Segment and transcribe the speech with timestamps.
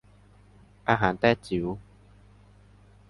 [0.89, 1.67] อาหารแต้จิ๋ว